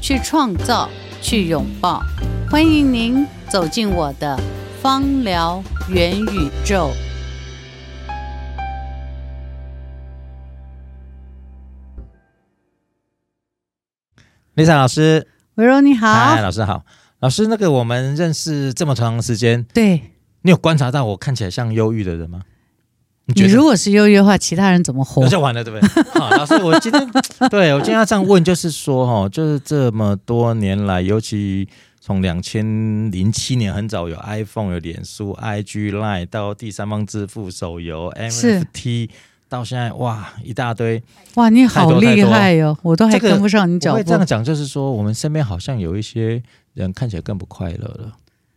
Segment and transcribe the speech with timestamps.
[0.00, 0.88] 去创造，
[1.20, 2.02] 去拥抱，
[2.48, 4.38] 欢迎您走进我的
[4.80, 6.90] 芳疗元宇宙。
[14.54, 16.84] Lisa 老师，维柔你好，嗨，老师好，
[17.20, 20.00] 老师，那个我们认识这么长时间，对，
[20.42, 22.42] 你有观察到我看起来像忧郁的人吗？
[23.34, 25.22] 你如果是优越的话，其他人怎么活？
[25.22, 26.02] 那就完了，对不对？
[26.18, 27.10] 好，老师，我今天
[27.50, 31.68] 对我今天要这样问，就是说，哈，就是这么多年来，尤其
[32.00, 39.10] 从两千零七年很早有 iPhone、有脸书、IG、Line，到第三方支付、手游、NFT，
[39.46, 41.02] 到现在哇一大堆，
[41.34, 42.78] 哇，你好厉害哟、哦！
[42.82, 43.98] 我都还跟不上你脚步。
[43.98, 48.12] 这个、我会这样讲，就是说，我们身边好像有一些人看起来更不快乐了，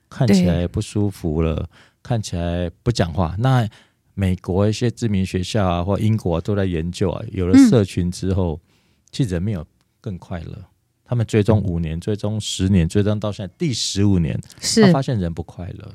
[0.10, 1.67] 看起来不舒服了，
[2.02, 3.36] 看起来不讲话。
[3.38, 3.67] 那
[4.14, 8.67] 美国一些知名学校啊，或英国、啊、都在研究啊，有了社群之后，嗯、
[9.12, 9.66] 其实人没有
[10.00, 10.66] 更快乐。
[11.04, 15.94] 他们追踪五年，追踪十年，追踪到现在第十五年，是他发现人不快乐。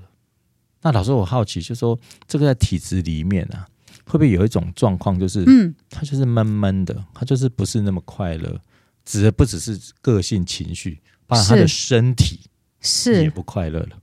[0.82, 3.66] 那老师，我好奇，就是说这个在体制里面啊，
[4.04, 8.60] 会不会有一种状况，就是嗯，他就是闷闷的，他就是不是那么快乐，
[9.04, 12.40] 指的不只是个性情绪，包括他的身体
[12.80, 13.98] 是也不快乐了。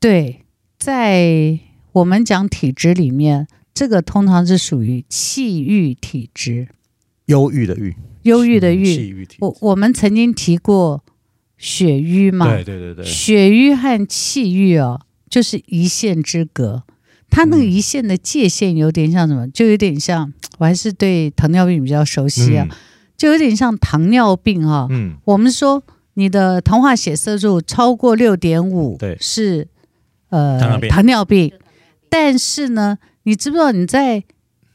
[0.00, 0.46] 对，
[0.78, 1.58] 在。
[1.96, 6.68] 我们讲体质里面，这个通常是属于气郁体质，
[7.24, 9.26] 忧郁的郁，忧郁的郁。
[9.40, 11.02] 我我们曾经提过
[11.56, 16.82] 血瘀嘛，对对对对，血瘀和气郁哦，就是一线之隔。
[17.30, 19.48] 它那个一线的界限有点像什么？
[19.48, 22.76] 就有点像，我还是对糖尿病比较熟悉啊，嗯、
[23.16, 24.88] 就有点像糖尿病哈、哦。
[24.90, 25.82] 嗯，我们说
[26.12, 29.66] 你的糖化血色素超过六点五，对，是
[30.28, 30.90] 呃糖尿病。
[30.90, 31.52] 糖尿病
[32.08, 34.24] 但是呢，你知不知道你在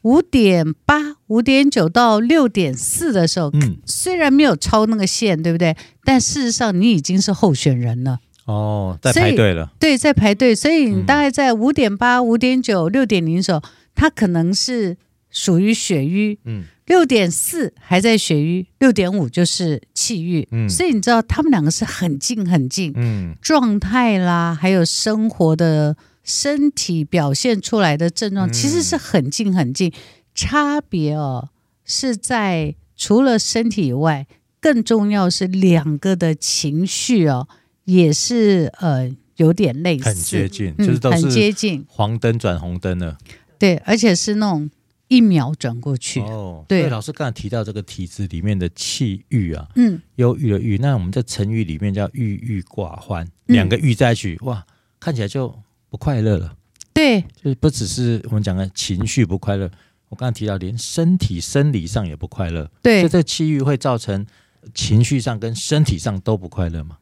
[0.02, 5.76] 五点八、五点九到六点四的时候，嗯，虽然没有超那个线，对不对？
[6.04, 8.18] 但事实上你已经是候选人了。
[8.46, 9.70] 哦，在排队了。
[9.78, 10.54] 对，在排队。
[10.54, 13.62] 所以你大概在五点八、五点九、六点零的时候，
[13.94, 14.96] 它可能是
[15.30, 16.40] 属于血瘀。
[16.44, 20.48] 嗯，六点四还在血瘀，六点五就是气郁。
[20.50, 22.92] 嗯，所以你知道他们两个是很近很近。
[22.96, 25.96] 嗯，状态啦，还有生活的。
[26.24, 29.92] 身体表现出来的症状其实是很近很近，嗯、
[30.34, 31.50] 差别哦
[31.84, 34.26] 是在除了身体以外，
[34.60, 37.48] 更重要是两个的情绪哦，
[37.84, 43.18] 也是呃有点类似，很接近，就是都是很接近，黄灯转红灯了，
[43.58, 44.70] 对，而且是那种
[45.08, 46.20] 一秒转过去。
[46.20, 54.64] 哦，对，老师刚才提到这个体质里面的气郁啊，嗯，忧郁的郁，那我们在成语里面叫郁郁寡欢，两个郁在一起，哇，
[55.00, 55.61] 看起来就。
[55.92, 56.56] 不快乐了，
[56.94, 59.70] 对，就是不只是我们讲的情绪不快乐，
[60.08, 64.26] 我刚才提到连身体生理上也不快乐，对，所以这气郁会造成
[64.72, 66.96] 情绪上跟身体上都不快乐吗？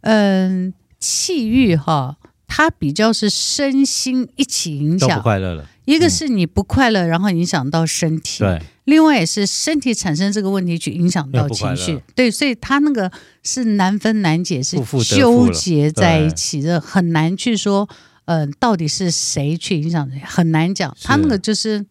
[0.00, 5.66] 嗯，气郁哈，它比较是身心一起影响，都不快乐了。
[5.84, 12.30] 一个是你不快乐，然后影响到身体，对；另外也是身体产生这个问题去影响到情绪，对。
[12.30, 13.12] 所以它那个
[13.42, 17.86] 是难分难解，是纠结在一起的，很难去说。
[18.30, 20.20] 嗯、呃，到底是谁去影响谁？
[20.20, 20.96] 很难讲。
[21.02, 21.84] 他那个就是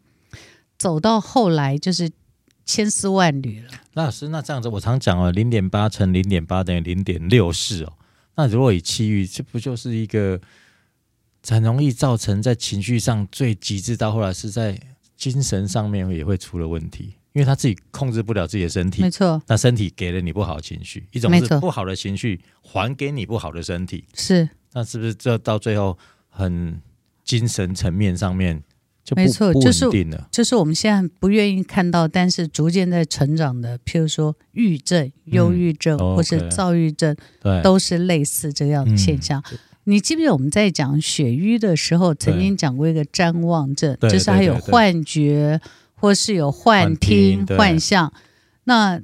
[0.77, 2.09] 走到后来就是
[2.65, 3.71] 千丝万缕了。
[3.93, 7.91] 那老师，那这样子，我常讲哦，零点八乘零点八等于零点六四哦。
[8.35, 10.39] 那如果以气郁，这不就是一个
[11.45, 14.79] 很容易造成在情绪上最极致，到后来是在
[15.17, 19.01] 精神上面也会出了问题，因为他自己控制不了自己的身体。
[19.01, 19.41] 没错。
[19.47, 24.05] 那身体给了你不好的情绪，一种是不好的情绪还给你不好的身体。
[24.13, 24.47] 是。
[24.71, 25.97] 那是不是这到最后？
[26.29, 26.79] 很
[27.23, 28.63] 精神层面上面
[29.03, 39.43] 就不没错，不稳定了，就是就是我们现在不愿意看到，但是逐渐在成长的，譬如说抑郁症、忧郁症、嗯、或是躁郁症，对，都是类似这样的现象。
[39.51, 45.59] 嗯、你记不记得我们在讲血瘀的时候，曾经讲过一个瞻望症，就是还有幻觉，
[45.95, 48.13] 或是有幻听、幻象。
[48.63, 49.01] 那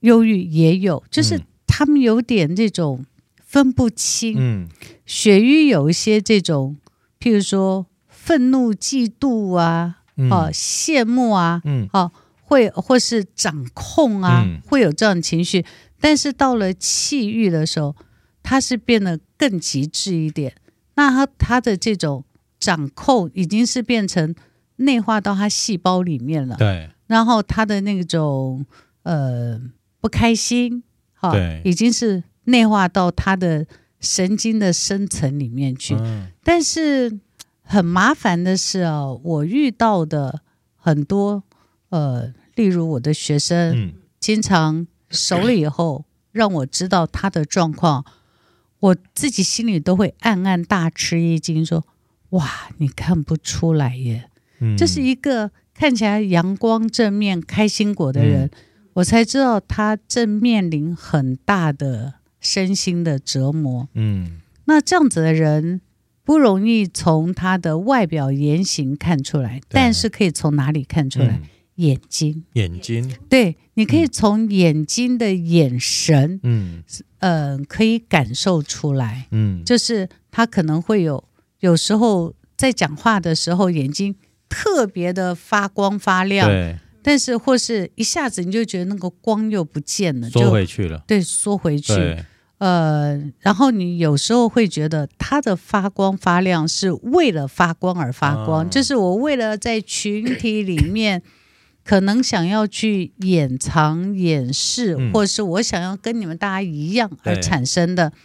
[0.00, 3.04] 忧郁也有，就是他们有点这种。
[3.48, 4.68] 分不清，嗯，
[5.06, 6.76] 血瘀有一些这种，
[7.18, 12.12] 譬如说愤怒、嫉妒啊，嗯、啊，羡慕啊，嗯，啊，
[12.42, 15.64] 会或是掌控啊，嗯、会有这样的情绪。
[15.98, 17.96] 但是到了气郁的时候，
[18.42, 20.54] 它是变得更极致一点。
[20.96, 22.24] 那他他的这种
[22.60, 24.34] 掌控已经是变成
[24.76, 26.54] 内化到他细胞里面了。
[26.56, 26.90] 对。
[27.06, 28.66] 然后他的那种
[29.04, 29.58] 呃
[30.02, 30.82] 不开心，
[31.14, 33.66] 哈，对，已经是内化到他的
[34.00, 35.94] 神经的深层里面去。
[35.94, 37.18] 嗯、但是
[37.62, 40.40] 很麻烦的是啊，我遇到的
[40.76, 41.42] 很多
[41.90, 48.04] 呃，例如我的学生，嗯、经常熟了以后，让我知道他的状况。
[48.80, 51.84] 我自己心里都会暗暗大吃一惊，说
[52.30, 54.30] ：“哇，你看不出来耶！
[54.60, 58.50] 嗯、这是一个看起来阳光正面、开心果的人，嗯、
[58.92, 63.88] 我才知道他正面临很大的身心的折磨。
[63.94, 65.80] 嗯，那这样子的人
[66.24, 71.40] 不容易从他的外表言行看出来，但是可以从哪里看出来？
[71.42, 71.42] 嗯、
[71.76, 76.82] 眼睛，眼睛，对，你可以从眼睛的眼神，嗯。”
[77.66, 81.24] 可以感受出来，嗯，就是他可能会有，
[81.58, 84.14] 有时候在讲话的时候，眼睛
[84.48, 91.92] 特别的发光发亮，对，但是或是一下子你就觉得那个光又不见了，缩回去了，对，缩回去，
[92.58, 101.22] 呃，然后你有时候会觉得它的发光发亮是为了发光而发光，哦、就是我为了在群体里面。
[101.84, 108.16] 可能想要去掩藏、掩饰，嗯、或是我想要跟你们大家一样而产生的，对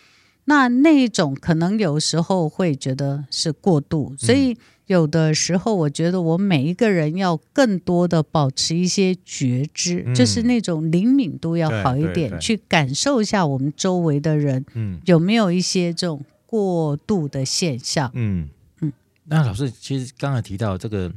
[0.46, 4.58] 那那一种可能有时候会觉得是过度，所以
[4.88, 18.50] 有的时候我觉得我每一个人要更多的保持一些觉知，嗯、就是那种灵敏度要好一点，去感受一下我们周围的人，嗯，有没有一些这种过度的现象，嗯。
[18.82, 18.92] 嗯。
[19.26, 21.12] 那老师其实刚才提到这个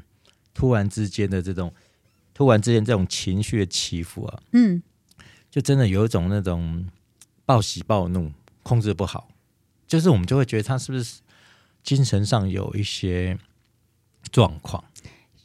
[0.54, 1.72] 突然之间的这种。
[2.38, 4.82] 突然之间，这种情绪的起伏啊，嗯，
[5.50, 6.84] 就真的有一种那种
[7.46, 8.30] 暴喜暴怒，
[8.66, 9.28] 控制不好，
[9.86, 11.20] 就是我们就会觉得他是不是
[11.84, 13.38] 精神上有一些
[14.32, 14.82] 状况？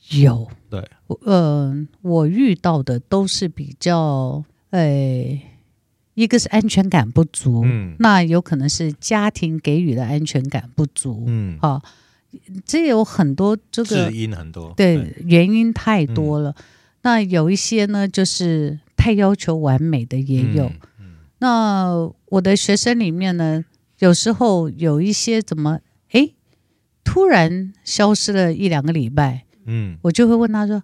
[0.09, 0.79] 有，对，
[1.25, 5.39] 嗯、呃，我遇到的都是比较，呃，
[6.15, 11.79] 一个是安全感不足，嗯，那有可能是家庭给予的安全感不足，嗯，好，
[12.65, 15.15] 这有很多这个原因很多，对，对。
[15.27, 16.49] 原因太多了。
[16.57, 16.63] 嗯
[17.03, 20.71] 那有一些呢，就是太要求完美的也有。
[21.41, 23.65] 那我的学生里面呢，
[23.97, 25.79] 有时候有一些怎么
[26.11, 26.29] 哎，
[27.03, 30.83] 突然消失了一两个礼拜，嗯，我就会问他说：“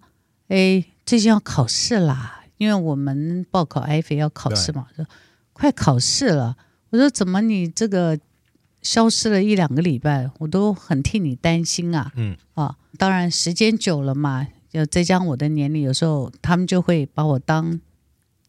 [0.50, 5.10] 哎，最近要考试啦，因为我们报考 IFE 要考试嘛，对说
[5.54, 6.58] 快考试了。”
[6.90, 8.18] 我说：“怎么你这个
[8.82, 14.48] 消失了一两个礼拜，我都很替你担心啊。”嗯啊，当然时间久了嘛。
[14.70, 17.80] 就再加上我的年龄，有时候他们就会把我当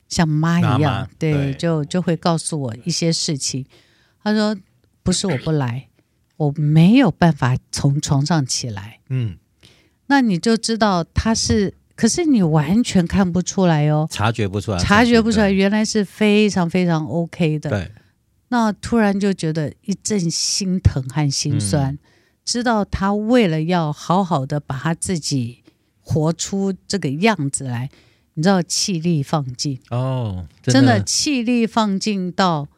[0.08, 3.64] 像妈一样，对，对就就会告诉我一些事情。
[4.22, 4.56] 他说
[5.02, 5.88] ：“不是我不来，
[6.36, 9.36] 我没有办法从床上起来。”嗯，
[10.06, 17.70] 那你就知道他是，可是你完全看不出来哦，察觉不出来，察觉不出来，原来是非常非常 OK 的。
[17.70, 17.92] 对，
[18.48, 21.98] 那突然就觉得一阵心疼和心酸，嗯、
[22.44, 25.62] 知道他为了要好好的把他自己。
[26.10, 27.90] 活出这个样子来，
[28.38, 32.68] 你知道气力放尽哦，真的，气力放尽到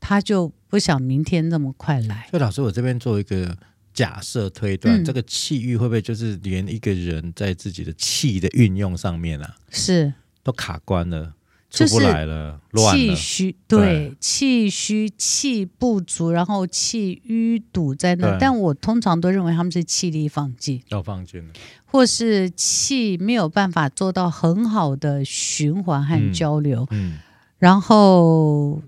[0.00, 2.26] 他就不想明天那么快来。
[2.30, 3.54] 所以老师，我这边做一个
[3.92, 10.10] 假设推断，嗯、这个气郁会不会就是连一个人在自己的气的运用上面啊，是
[10.42, 11.34] 都卡关了？
[11.70, 18.30] 出不来了，气虚，对，气虚气不足，然后气淤堵在那。
[18.30, 21.52] 对但我通常都认为他们是气力放尽，要放尽了，
[21.86, 26.88] 或是气没有办法做到很好的循环和交流。
[26.90, 27.18] 嗯，嗯
[27.58, 28.82] 然后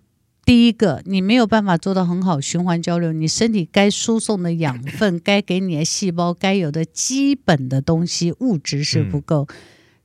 [0.45, 9.47] 第一个，你没有办法做到很好循环交流，你身体该输送的养分， 该给你的细胞该有的基本的东西物质是不够。
[9.49, 9.55] 嗯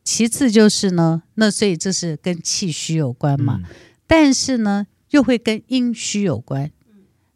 [0.10, 3.66] 其次就是呢，那所以这是跟气虚有关嘛，嗯、
[4.08, 6.72] 但是呢又会跟阴虚有关。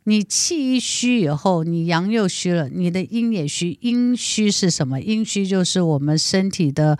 [0.05, 3.77] 你气一虚以后，你阳又虚了，你的阴也虚。
[3.81, 5.01] 阴虚是什么？
[5.01, 6.97] 阴虚就是我们身体的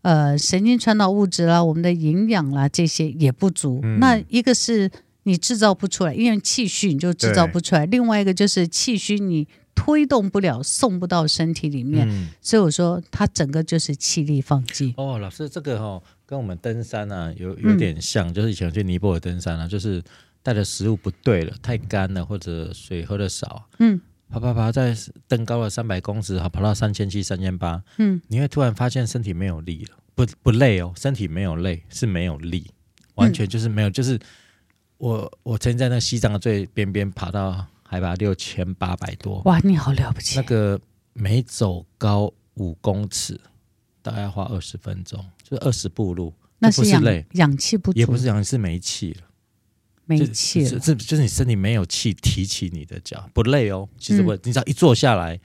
[0.00, 3.78] 呃神经传导物质啦，我们的营养啦这些也不足。
[3.84, 4.90] 嗯、那一个是
[5.22, 7.86] 你制造不出来，因为气虚你就制造不出来。
[7.86, 9.46] 另外一个就是气虚你。
[9.74, 14.94] 推动不了，送不到身体里面，嗯、所以我说它整个就是气力放弃。
[14.96, 20.02] 哦，老师，这个哈、哦、跟我们登山啊有有点像，嗯、就是以前去尼泊尔登山啊，就是
[20.42, 32.70] 带的食物不对了，太干了或者水喝的少，嗯，爬爬爬，在登高了三百公尺，好跑到三千七、三千八，嗯，你会突然发现身体没有力了，不不累哦，身体没有累，是没有力，
[33.14, 33.88] 完全就是没有。
[33.88, 34.18] 嗯、就是
[34.98, 40.38] 我我曾经在那西藏的最边边爬到海拔六千八百多，哇，你好了不起！
[40.38, 40.80] 那个
[41.12, 43.38] 每走高五公尺，
[44.00, 46.32] 大概要花二十分钟，就是二十步路。
[46.58, 49.20] 那是氧不是累，氧气不足，也不是氧气，是没气了，
[50.06, 53.86] 没气了，就是你身体没有气提起你的脚，不累哦。
[53.98, 55.38] 其实我、嗯、你只要一坐下来，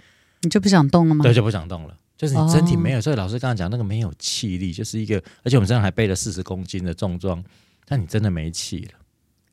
[0.43, 1.23] 你就不想动了吗？
[1.23, 1.97] 对，就不想动了。
[2.15, 7.43] 就是你身体没有，哦、所以老师刚刚讲那个没有气力，就是一个，而且我们身上还背了四十公斤的重装，
[7.85, 8.91] 但你真的没气了。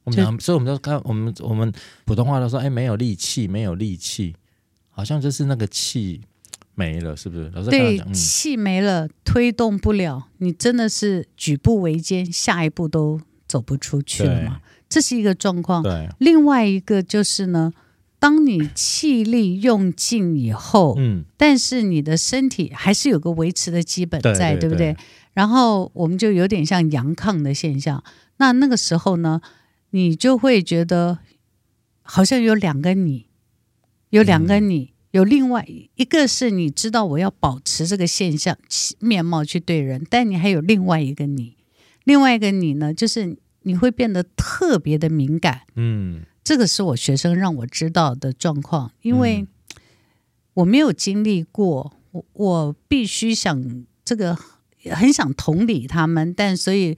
[0.04, 1.73] 我们讲，所以我们就看我们我们
[2.04, 4.34] 普通话都说，哎，没有力气，没有力气，
[4.90, 6.20] 好像就是那个气
[6.75, 7.50] 没了，是不是？
[7.70, 14.61] 对，气没了，推动不了，你真的是举步维艰，下一步都走不出去了嘛？
[14.88, 15.82] 这是一个状况。
[15.82, 17.73] 对，另外一个就是呢。
[18.20, 24.96] 当你气力用尽以后，嗯，但是你的身体还是有个维持的基本在，对，对，对，对不对？
[25.34, 28.02] 然后我们就有点像阳亢的现象。
[28.38, 29.42] 那那个时候呢，
[29.95, 31.21] 你就会觉得
[32.03, 33.29] 好像有两个你，
[34.11, 38.59] 有两个你，嗯、有另外一个是你知道我要保持这个现象
[38.99, 41.57] 面貌去对人，但你还有另外一个你，
[42.03, 46.25] 另外一个你呢，就是你会变得特别的敏感，嗯。
[46.43, 49.47] 这个是我学生让我知道的状况，因为
[50.53, 54.37] 我没有经历过，我我必须想这个
[54.91, 56.95] 很想同理他们，但所以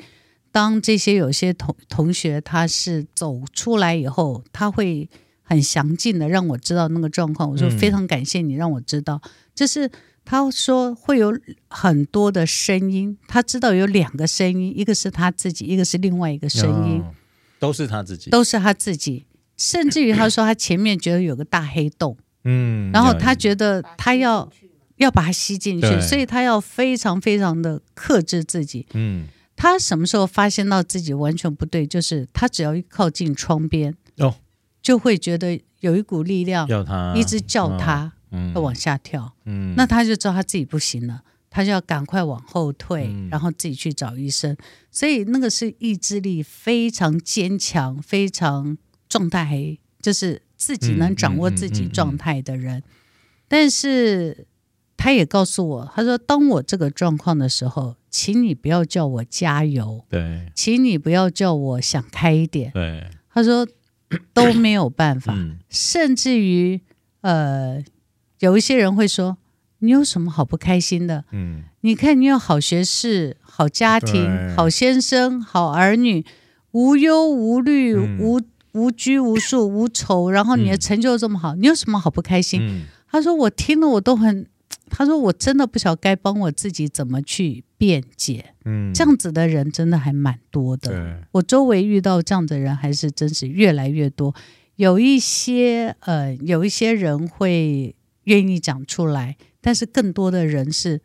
[0.57, 5.07] 当这些有些同同学他是走出来以后，他会
[5.43, 7.51] 很详尽的让我知道那个状况。
[7.51, 9.21] 我说非常感谢你让我知道，
[9.55, 9.91] 就是
[10.25, 17.05] 他说会有很多的声音，他知道有两个声音，一个是他自己，一个是另外一个声音，
[17.59, 19.27] 都是他自己，都是他自己。
[19.59, 24.51] 甚至于他说他前面觉得有个大黑洞，嗯，然后他觉得他要
[24.97, 28.87] 要把它吸进去，所以他要非常非常的克制自己。
[28.95, 31.87] 嗯，他什么时候发现到自己完全不对？
[31.87, 34.37] 就是他只要一靠近窗边，哦，
[34.81, 44.57] 就会觉得有一股力量要他一直叫他，嗯，要往下跳，嗯，那他就知道他自己不行了，他就要赶快往后退，然后自己去找医生。
[44.91, 48.77] 所以那个是意志力非常坚强，非常。
[49.09, 52.83] 状态就是自己能掌握自己状态的人，
[53.47, 54.49] 但是
[54.97, 63.67] 他也告诉我，他说：“当我这个状况的时候，请你不要叫我加油，对，请你不要叫我想开一点，对。”他说
[64.33, 66.81] 都没有办法，嗯、甚至于
[67.21, 67.83] 呃，
[68.41, 69.37] 有一些人会说
[69.81, 71.25] ：“你有什么好不开心的？
[71.33, 76.25] 嗯，你看你有好学识、好家庭、好先生、好儿女，
[76.71, 78.41] 无忧无虑、嗯、无。”
[78.77, 82.61] 无拘无束无愁，然后你的成就这么好，嗯、你有什么好不开心？
[82.61, 84.47] 嗯、他说我听了我都很，
[84.89, 88.55] 他说我真的不晓得该帮我自己怎么去辩解。
[88.65, 90.91] 嗯，这样子的人真的还蛮多的。
[90.91, 94.35] 对我周围遇到这样的人还是真是越来越多。
[94.77, 101.01] 有一些呃，有一些人会愿意讲出来，但是更多的人是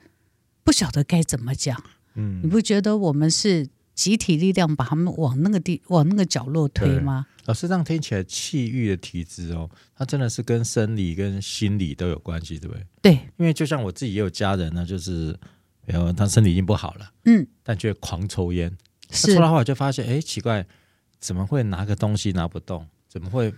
[0.64, 1.82] 不晓得该怎么讲。
[2.16, 3.68] 嗯，你不觉得我们是
[4.01, 7.27] 集体力量把他们往那个地往那个角落推吗？
[7.46, 12.84] 老师这样听起来，气郁的体质哦，它真的是跟生理跟心理都有关系，对不对？
[13.00, 15.38] 对，因为就像我自己也有家人呢，就是，
[15.86, 18.75] 比如他身体已经不好了，嗯，但却狂抽烟，
[19.12, 20.65] 是，抽了后来就发现，哎，奇怪，
[21.20, 22.84] 怎么会拿个东西拿不动？
[23.08, 23.53] 怎么会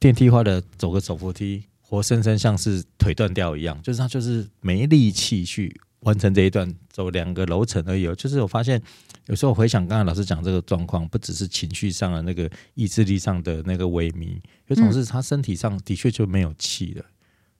[0.00, 3.80] 电梯化的，走个手扶梯，活生生像是腿断掉一样？
[3.82, 8.04] 就是他就是没力气去完成这一段走两个楼层而已。
[8.08, 8.82] 哦就是我发现。
[9.26, 17.04] 有时候回想刚才老师讲这个状况，不只是情绪上的那个意志力上的那个萎靡，有种是他身体上的确就没有气了，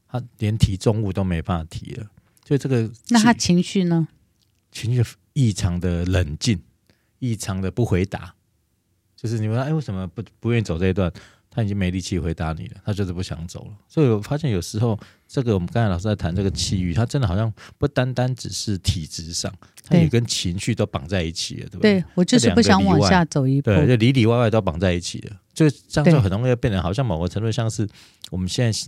[0.09, 2.07] 他连提重物都没办法提了。
[2.47, 4.07] 所以这个那他情绪呢？
[4.71, 6.63] 情绪异常的冷静，
[7.19, 8.35] 异常的不回答。
[9.17, 11.13] 就是你们说，哎，为什么不不愿意走这一段？
[11.57, 13.71] 他已经没力气回答你了，他就是不想走了。
[13.89, 19.51] 所以我发现有时候，这个我们刚才老师在谈这个气郁，他真的好像不单单只是体质上，
[19.83, 22.01] 他也跟情绪都绑在一起了，对不对？
[22.01, 27.89] 对，我就是不想往下走一步，对，就里里外外都绑在一起了，就这样就很容易变得好像某个程度像是
[28.31, 28.79] 我们现在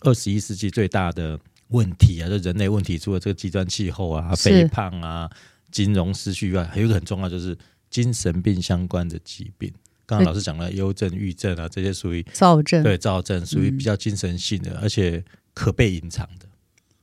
[0.00, 1.38] 二十一世纪最大的
[1.68, 5.30] 问题啊，就人类问题，除了这个极端气候啊、肥胖啊、
[5.70, 7.56] 金融失序外，还有一个很重要就是
[7.88, 9.72] 精神病相关的疾病。
[10.10, 15.22] 刚刚老师讲了忧症、郁症啊，这些属于躁症，对躁症属于比较精神性的，嗯、而且
[15.54, 16.46] 可被隐藏的，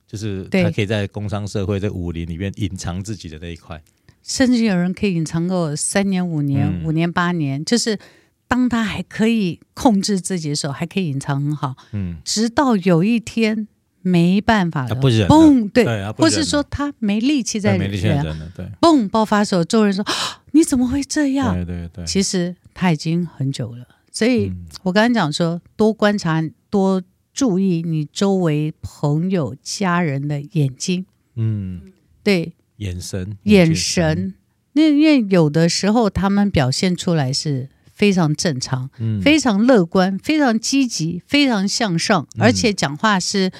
[0.06, 3.82] 就是他可以在工商社会在武林里面隐藏自己的那一块，
[4.22, 7.98] 甚至有人可以隐藏个三年、五年、嗯、五年、八年，就是
[8.46, 13.66] 当他还可以控制自己的时候，还可以隐藏很好，嗯，直到有一天
[14.02, 18.22] 没办法了，不忍嘣，对，对或是说他没力气在里面，
[18.54, 20.04] 对，嘣，爆发的时候，众人说
[20.52, 21.54] 你怎么会这样？
[21.54, 23.88] 对对对，其实他已经很久了。
[24.12, 24.52] 所以
[24.84, 31.92] 我刚才讲说，多观察，多注意你周围朋友、家人的眼睛，嗯，
[32.22, 34.34] 对，眼神，眼神，
[34.74, 37.68] 那因为有的时候他们表现出来是。
[37.98, 43.50] 非常正常，嗯，非常乐观，非常积极，非常向上，而且讲话是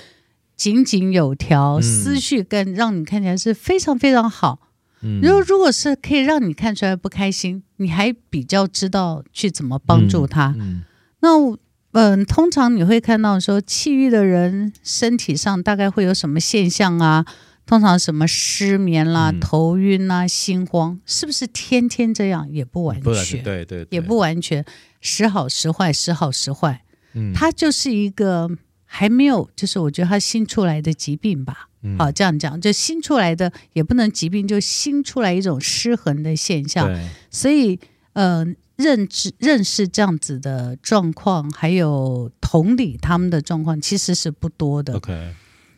[0.55, 4.68] 井井有条，嗯、思绪跟让你看起来是非常非常好。
[5.03, 10.55] 嗯，如果如果是可以让你看出来不开心，你还比较知道去怎么帮助他。
[10.59, 10.85] 嗯，嗯
[11.21, 11.59] 那
[11.93, 17.25] 嗯，通常你会看到说，气郁的人身体上大概会有什么现象啊？
[17.65, 22.49] 通常什么失眠啦、嗯、头晕啦、心慌，是不是天天这样？
[22.51, 24.65] 也不完全，对，对对，也不完全，
[25.01, 26.83] 时好时坏，时好时坏。
[27.15, 28.49] 嗯，他就是一个
[28.85, 31.68] 还没有，就是我觉得他新出来的疾病吧。
[31.83, 36.87] 嗯、好，这样讲，就新出来的也不能疾病，就新出来一种失衡的现象。
[36.87, 37.79] 对所以，
[38.15, 38.45] 呃，
[38.77, 44.95] 认知认识这样子的状况，还有同理他们的状况，其实是不多的。
[44.95, 45.35] OK。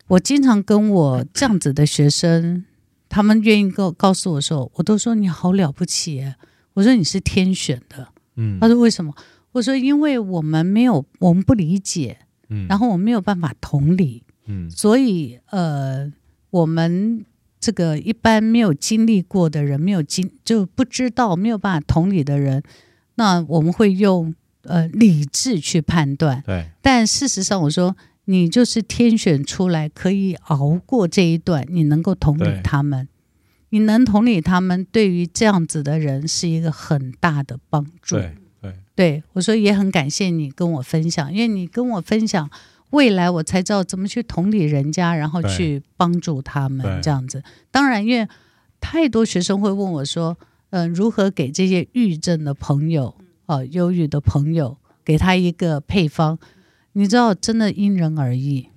[0.09, 2.64] 我经常跟我这样子的学生，
[3.09, 6.35] 他们愿意告告诉我说，我都说你好了不起。
[6.75, 8.59] 我说你是天选的，嗯。
[8.59, 9.14] 他说为什么？
[9.52, 12.66] 我说因为我们没有，我们不理解，嗯。
[12.69, 14.71] 然后我们没有办法同理，嗯。
[14.71, 16.12] 所以呃，
[16.50, 17.25] 我们
[17.59, 22.62] 这个一般没有经历过的人，没有经就不知道，没有办法同理的人，
[23.14, 26.42] 那我们会用呃理智去判断。
[26.45, 26.71] 对。
[26.83, 27.97] 但事实上，我说。
[28.26, 31.66] 你就是天选出来，可以熬过这一段。
[31.69, 33.09] 你能够同理他们，
[33.71, 38.14] 你能同理他们，对于这样子的人是一个很大的帮助。
[38.14, 42.49] 对，对，对，我说也很感谢你跟我分享，因为你跟我分享，
[42.90, 47.42] 未来我才知道怎么去同理人家，然后去帮助他们这样子。
[47.70, 48.28] 当然，因为
[48.80, 50.37] 太多学生会问我说，
[50.70, 53.14] 嗯、呃，如何给这些郁症的朋友
[53.47, 56.38] 啊、呃，忧郁的朋友，给他一个配方。
[56.94, 58.68] 你知道，真的因人而异。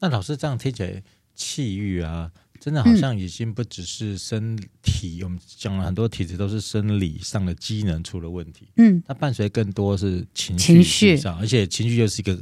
[0.00, 1.02] 那老师这样听起来，
[1.34, 8.68] 气郁啊，真的好像已经不只是身体，嗯、我们讲了很多体质都是生理上的机能出了问题。
[8.76, 12.38] 嗯，它伴随更多是情绪情绪，而且情绪又是一个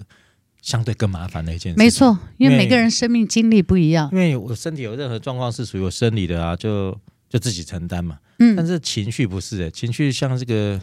[0.66, 1.79] 相对更麻烦的一件事。
[1.79, 4.11] 没错，因为每个人生命经历不一样。
[4.11, 6.90] 因为我身体有任何状况是属于我生理的啊，就
[7.29, 8.18] 就自己承担嘛。
[8.40, 10.76] 嗯，但是情绪不是的，情绪像这个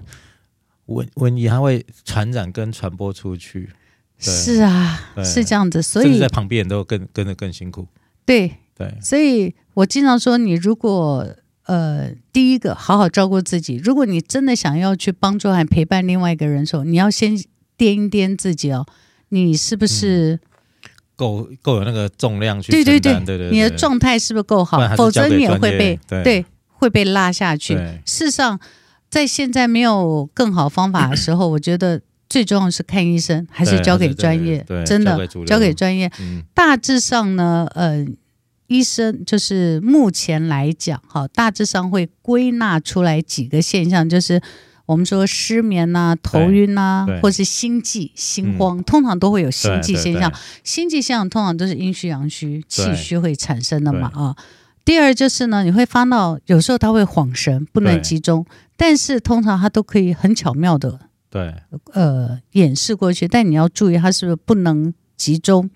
[0.87, 3.69] 瘟瘟疫，它会传染跟传播出去。
[4.17, 7.85] 是啊，是这样子，所以在旁边都更跟着更辛苦。
[8.25, 11.27] 对对，所以我经常说，你如果
[11.65, 17.35] 呃，第一个好好照顾自己，如果你真的想要去帮助和陪伴另外一个人的时候，你要先
[17.77, 18.85] 掂一掂自己哦，
[19.33, 20.39] 你是不是
[21.15, 22.71] 够够、嗯、有那个重量去？
[22.71, 24.79] 对对对，对对对，你的状态是不是够好？
[24.95, 27.75] 否则你也会被对，对会被拉下去。
[28.05, 28.59] 事实上，
[29.09, 32.01] 在现在没有更好方法的时候，我觉得。
[32.29, 34.65] 最重要是看医生，还是交给专业？
[34.87, 36.11] 真的交给专业。
[36.19, 38.03] 嗯、大致上呢，呃，
[38.65, 44.41] 医生就是目前来讲，哈，大致上会归纳出来几个现象，就是
[44.85, 50.31] 我们说失眠呐、啊、头晕呐、啊，或是心悸、心慌，嗯、通常都会有心悸现象。
[50.63, 54.35] 心悸现象通常都是阴虚阳虚、气虚会产生的嘛啊。
[54.85, 60.99] 第二就是呢，你会发到有时候他会恍神，不能集中，但是通常他都可以很巧妙的。
[61.29, 61.55] 对，
[61.93, 65.69] 呃，掩饰过去，但你要注意，他是不是不能集中？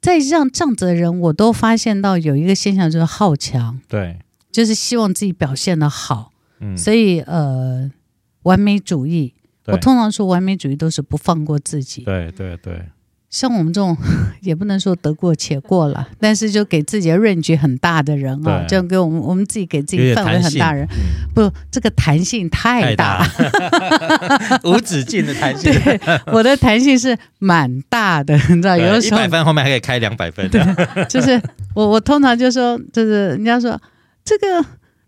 [0.00, 4.18] 在让这样子的人，我都发现到有一个现象，就是好强，对，
[4.52, 7.90] 就是希望自己表现的好，嗯，所以呃，
[8.44, 9.34] 完美主义，
[9.66, 12.72] 我通常说完美主义都是不放过自己，对对对。
[12.74, 12.82] 对
[13.30, 13.96] 像我们这种
[14.42, 18.68] 也不能说得过且过了，但是就给自己的 range 很大的人啊，对。
[18.68, 20.86] 就给我们我们自己给自己范围很大人，
[21.34, 24.60] 不，这个弹性太大，太大。
[24.62, 25.72] 无止境的弹性。
[25.72, 26.00] 对，
[26.32, 29.18] 我的弹性是蛮大的，你知道，有的时候。
[29.18, 30.48] 一百分后面还可以开两百分。
[30.48, 30.62] 对，
[31.08, 31.42] 就是
[31.74, 33.76] 我我通常就说，就是人家说
[34.24, 34.64] 这个。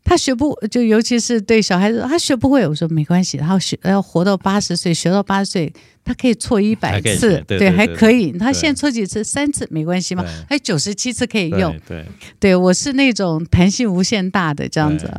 [0.08, 2.64] 他学不就尤其是对小孩子，他学不会。
[2.64, 5.72] 我说没关系，他要学要活到八十岁，学到八十岁，
[6.04, 8.30] 他可以错一百次，对，还可以。
[8.38, 11.76] 他现在错几次，三次没关系嘛，还九十七次可以用。
[11.88, 12.06] 对，对，
[12.38, 15.12] 对，我是那种弹性无限大的这样子。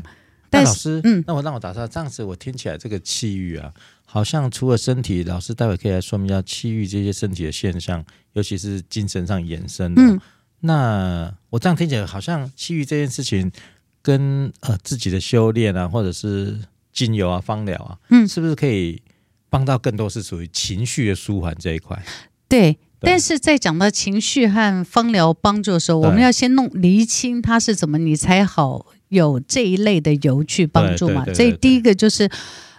[0.50, 3.70] 但老师，嗯，那我让我打岔，这样子我听起来这个气郁啊，
[4.06, 10.02] 好像除了身体，老师待会可以来说明一下气郁这些身体的现象，尤其是精神上延伸的。
[10.02, 10.22] 嗯，
[10.62, 13.52] 那我这样听起来，好像气郁这件事情。
[14.08, 16.58] 跟呃自己的修炼啊，或者是
[16.94, 19.02] 精油啊、芳疗啊，嗯，是不是可以
[19.50, 22.02] 帮到更多是属于情绪的舒缓这一块？
[22.48, 31.26] 对，但是在讲到情绪和芳疗帮助的时候，我们要先弄厘清它是怎么，你才好有这一类的油去帮助嘛。
[31.34, 32.30] 所以第一个就是。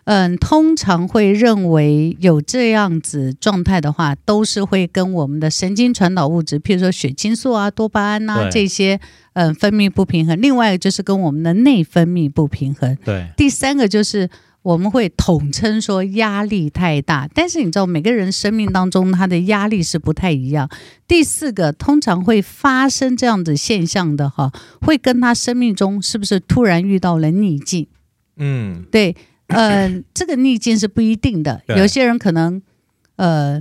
[0.09, 8.99] 嗯，通常会认为有这样子状态的话，都是会跟我们的神经传导物质，譬如说血清素啊、多巴胺啊这些，
[9.35, 10.41] 嗯，分泌不平衡。
[10.41, 12.97] 另外一个就是跟我们的内分泌不平衡。
[13.05, 13.29] 对。
[13.37, 14.31] 第三个就是
[14.63, 20.71] 我们会统称说压力太大，但是你知道每个人生命当中他的压力是不太一样。
[21.07, 27.87] 第四个，通常会发生这样子现象的哈，会跟他生命中是不是突然遇到了逆境？
[28.39, 29.15] 嗯，对。
[29.49, 32.61] 呃，这个逆境是不一定的，有些人可能，
[33.17, 33.61] 呃，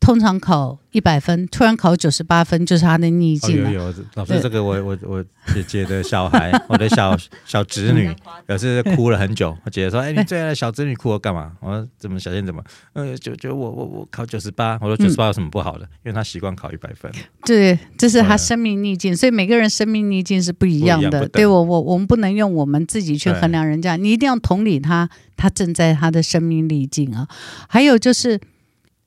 [0.00, 3.68] 通常考一百分，突然考九十八分，就是他的逆境了。
[3.68, 8.14] 哦、有有，老师，这个我我我姐姐的小孩， 我的小小侄女，
[8.46, 9.50] 有时哭了很久。
[9.66, 12.62] 我姐姐说：“哎，你最爱的小侄女哭了干嘛？”我说：“怎么小燕怎么？
[12.92, 15.84] 呃，就就我我我考九十八。”我说：“九十八有什么不好的？
[15.84, 17.10] 嗯、因为她习惯考一百分。”
[17.44, 21.28] 对，这是他生命逆境，所以每个人生命逆境是不一样的。
[21.28, 27.26] 对我我我们不能用我们自己去衡量人家，你一定要同理他，他正在他的生命逆境啊。
[27.68, 28.40] 还有就是。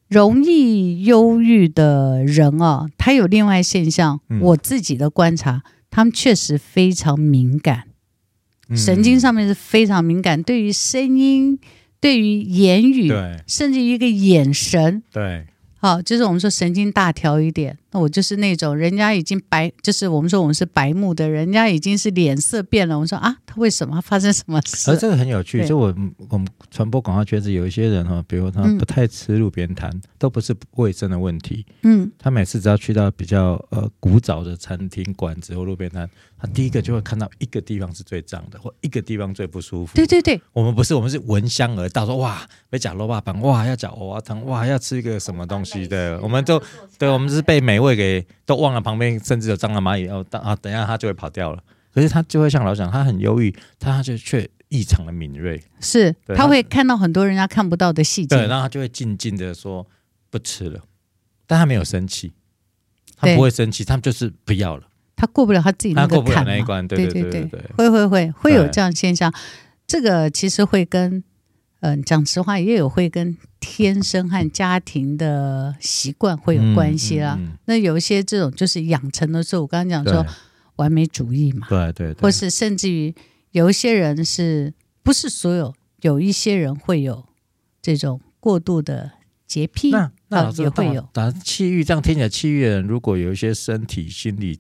[0.08, 4.20] 容易忧郁的人啊，他有另外现象。
[4.30, 7.84] 嗯、我自己的观察，他们确实非常敏感，
[8.70, 11.60] 嗯、神经上面是非常敏感，对于声音，
[12.00, 13.44] 对于言语，对。
[13.48, 15.46] 甚至一个眼神，对。
[15.80, 22.96] 好，就是我们说神经大条一点，那我就是那种人家已经白，就是我们说我们是白目的人，人家已经是脸色变了。
[22.96, 24.92] 我们说啊，他为什么发生什么事？
[24.92, 25.96] 而这个很有趣，就我
[26.30, 31.66] 我们传播广告圈子有一些人哈，比如他不太吃路边摊，嗯、都不是卫生的问题。
[31.84, 36.10] 嗯，他每次只要去到比较呃古早的餐厅、馆子或路边摊。
[36.40, 39.96] 他第一个就会看到一个地方是最脏的，或一个地方最不舒服。
[39.96, 46.62] 对对对，我们不是，我们是闻香而到，说哇，被讲肉霸棒，哇，要讲藕啊汤，哇，要吃一个什么东西的，我们都
[47.00, 51.64] 对，我们是被美味给都忘了，旁边甚至有蟑螂蚂蚁，哦，等啊，等一下它就会跑掉了。
[51.94, 59.88] 可是他就会像老蒋，他很忧郁，他就却异常的敏锐，是他会看到很多人家看不到的细节，对，然后他就会静静的说
[60.30, 60.80] 不吃了，
[61.48, 62.34] 但他没有生气，
[63.16, 64.84] 他不会生气，他们就是不要了。
[65.16, 69.34] 他过不了他自己那个坎那一关，对对对对，对，会会会会有这样现象。
[69.88, 71.24] 这个其实会跟，
[71.80, 77.40] 嗯，讲实话也有会跟天生和家庭的习惯会有关系啦。
[77.66, 80.26] 那有一些这种就是养成的时候，我刚刚讲说
[80.78, 83.14] 完美主义嘛，对对，或是甚至于
[83.52, 87.26] 有一些人是不是所有，有一些人会有
[87.82, 89.12] 这种过度的
[89.46, 91.08] 洁癖，那那也会有。
[91.14, 94.60] 当然，气郁这样听起来，气郁的人如果有一些身体、心理。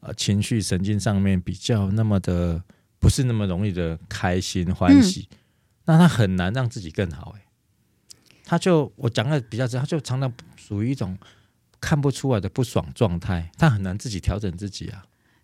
[0.00, 2.62] 呃，情绪神经上面比较那么的
[3.00, 5.36] 不是那么容易的开心欢喜，嗯、
[5.88, 7.42] 那他很难让自己更好哎。
[8.44, 11.18] 他就我讲的比较直，他就常常属于一种
[11.80, 15.02] 看不出来的不爽状态，他很难自己调整自己啊。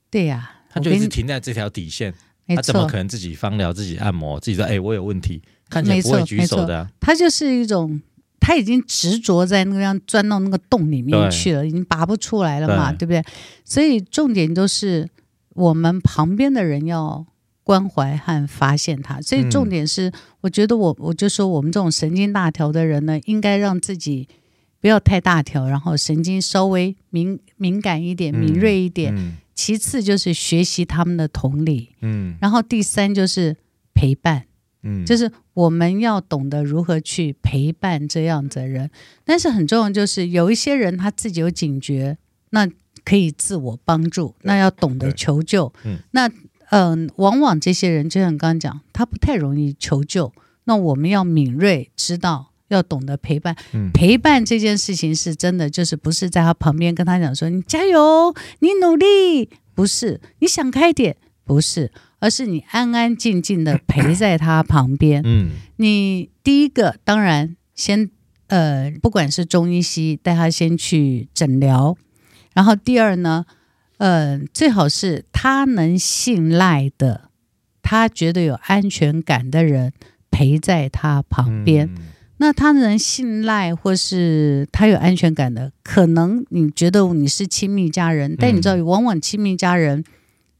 [0.08, 2.14] 对呀、啊，他就一直停在这条底线，
[2.46, 6.90] 他怎么可能自己芳疗、自己按摩、自己说哎我有问题，看起来不会举手的、啊。
[7.00, 8.00] 他就是一种。
[8.46, 13.32] 他已经执着在那个样钻到那个洞里面去了，已经拔不出来了嘛，对，对不对？
[13.64, 15.08] 所以重点就是
[15.54, 17.24] 我们旁边的人要
[17.64, 19.20] 关怀和发现他。
[19.20, 24.28] 所以重点是，我觉得我我就说我们这种神经大条的人呢，应该让自己
[24.80, 29.36] 不要太大条，然后神经稍微敏敏感一点、敏锐一点。
[29.54, 33.56] 其次就是学习他们的同理，嗯，然后第三就是
[33.94, 34.46] 陪伴。
[34.82, 38.90] 嗯，就是我们要懂得如何去陪伴这样子的人，
[39.24, 42.18] 但是很重要就是有一些人他自己有警觉，
[42.50, 42.68] 那
[43.04, 45.72] 可以自我帮助，那要懂得求救。
[45.84, 46.28] 嗯，那
[46.74, 50.32] 嗯、呃，往往这些人就像刚刚讲，他不太容易求救，
[50.64, 53.56] 那我们要敏锐，知道要懂得陪伴。
[53.72, 61.92] 嗯，陪伴这件事情是真的，就是不是在他旁边跟他讲说你加油，你努力，不是，你想开点，不是。
[62.20, 65.20] 而是你安安静静的陪在他旁边。
[65.26, 68.08] 嗯，你第一个当然先
[68.46, 71.98] 呃，不管是中医西医，带他先去诊疗。
[72.54, 73.44] 然后第二呢，
[74.04, 77.30] 呃，最好是他能信赖的，
[77.82, 79.92] 他觉得有安全感的人
[80.30, 81.88] 陪在他旁边。
[81.96, 82.02] 嗯，
[82.36, 90.04] 那他能信赖或是他有安全感的，可能你觉得你是亲密家人，但你知道，往往亲密家人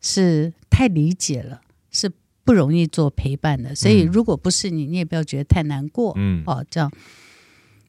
[0.01, 0.53] 是。
[0.77, 1.61] 太理解了，
[1.93, 2.11] 是
[2.43, 3.73] 不容易做陪伴的。
[3.77, 6.13] 所以，如果不是你，你也不要觉得太难过。
[6.17, 6.91] 嗯，哦，这样。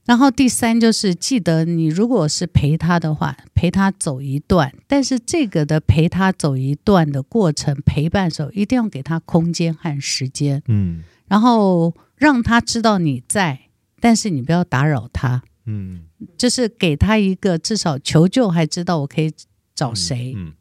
[0.05, 4.71] 然后第三就是，记得你如果是陪他的话，陪他走一段。
[4.87, 10.61] 但是这个的陪他走一段的过程，陪伴的时候一定要给他空间和时间。
[10.67, 13.61] 嗯，然后让他知道你在，
[13.99, 15.41] 但是你不要打扰他。
[15.65, 16.03] 嗯，
[16.37, 19.33] 就是给他一个至少求救，还知道我可以
[19.73, 20.33] 找谁。
[20.35, 20.53] 嗯，嗯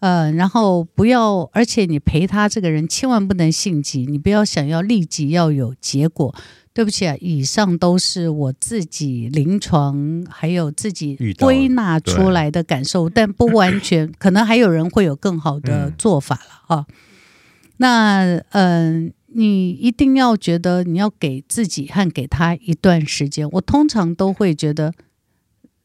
[0.00, 6.34] 呃，然后不要，而且你陪他这个人千万不能性急，你不要想要立即要有结果。
[6.74, 16.94] 对不起啊，以上都是我自己临床还有自己归纳出来的感受，但不完 全，可能还有人会有更好的做法了啊、嗯。
[17.76, 23.48] 那嗯、呃，你一定要觉得你要给自己和给他一段时间。
[23.52, 24.92] 我通常都会觉得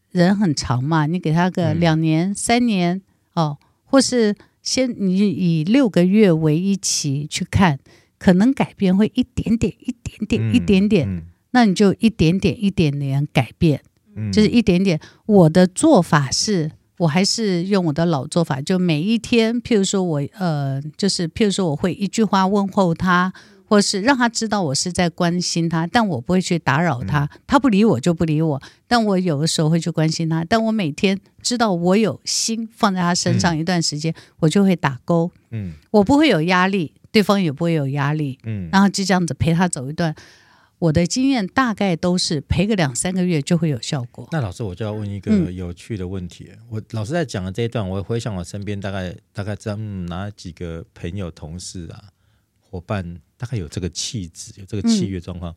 [0.10, 3.00] 人很长嘛，你给他个两年、嗯、三年
[3.36, 7.78] 哦，或是先你以六个月为一期去看。
[8.20, 13.82] 可能改变会一点点、一点点、一点点，嗯，那你就一点点、一点点改变，
[14.16, 15.00] 嗯，就是一点点。
[15.26, 23.32] 我的做法是，我还是用我的老做法，就每一天，譬如说我呃，就是譬如说我会一句话问候他，
[23.66, 36.92] 或是让他知道我是在关心他，但我不会去打扰他，他不理我就不理我，但我有的时候会去关心他，但我每天知道我有心放在他身上一段时间，我就会打勾，嗯，我不会有压力。
[37.12, 40.16] 对方也不会有压力，嗯，然后就这样子陪他走一段。
[40.78, 44.26] 我的经验大概都是陪个两三个月就会有效果。
[44.32, 46.50] 那老师，我就要问一个有趣的问题。
[46.54, 52.04] 嗯、我老师在讲的这一段，我回想我身边大概大概知道，嗯，哪几个朋友、同事啊、
[52.62, 55.56] 伙伴，大概有这个气质，有这个契约状况、嗯。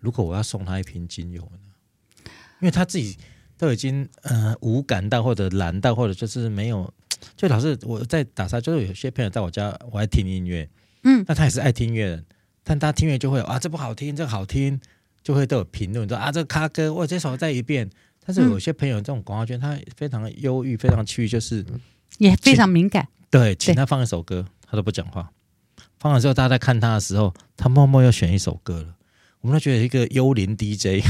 [0.00, 2.30] 如果我要送他一瓶精油呢？
[2.60, 3.16] 因为他自己
[3.56, 6.92] 都已经呃无感到，或者懒到，或者就是没有。
[7.36, 10.68] 就老是我在打沙，就是有些朋友在我家，我爱听音乐，
[11.04, 12.24] 嗯，那他也是爱听音乐的，
[12.62, 14.80] 但他听音乐就会有啊，这不好听，这个好听，
[15.22, 17.90] 就会都有评论说啊，这个咖歌，我这首再一遍。
[18.24, 21.66] 但是有些朋友这种广告圈，他非常的忧郁，非常气郁，就是
[22.18, 23.08] 也非常敏感。
[23.28, 25.32] 对，请他放一首歌，他都不讲话。
[25.98, 28.94] 放了之后，大家在看他的时候，他默默又选一首歌了。
[29.42, 31.04] 我们都觉得一个幽灵 DJ，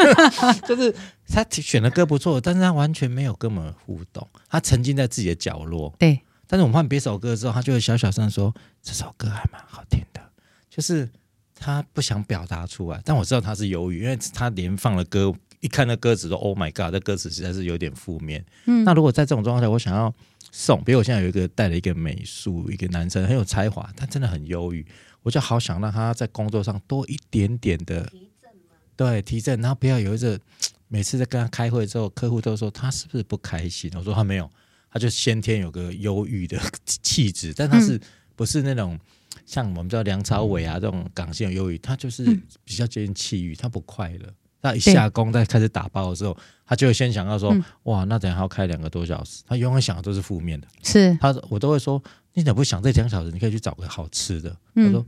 [0.68, 0.94] 就是
[1.26, 5.92] 他选的歌不错，但是他完全没有跟我们互动，他沉浸在自己的角落。
[5.98, 10.20] 对，但是我们换别首歌之后，他就会小小声说：“这首歌还蛮好听的。”
[10.68, 11.08] 就是
[11.54, 18.44] 他不想表达出来，但我知道他是忧郁，因为他连放了歌，一看那歌词说：“Oh my god！” 这歌词实在是有点负面。
[18.66, 20.14] 嗯，那如果在这种状况下，我想要
[20.52, 24.84] 送，比如我现在有一个带了一个美术，一个男生很有才华，他真的很忧郁。
[25.22, 28.50] 我就好想让他在工作上多一点点的提振，
[28.96, 30.40] 对，提振，然后不要有一个
[30.88, 33.90] 每次在跟他开会之后，客户都说他是不是不开心？
[33.94, 34.50] 我说他没有，
[34.90, 38.00] 他就先天有个忧郁的气质，但他是
[38.34, 38.98] 不是那种
[39.44, 42.24] 像我们知道梁朝伟啊这种港星有忧郁，他就是
[42.64, 44.34] 比较接近气郁，他不快乐。
[44.62, 50.68] 他一下工再开始打包的时候，他就会先想到说，哇，那等下要开两个多小时，他永远想的都是负面的。
[50.82, 52.02] 是他，我都会说。
[52.34, 53.30] 你怎么不想这两小时？
[53.32, 54.56] 你可以去找个好吃的。
[54.74, 55.04] 嗯、他说：“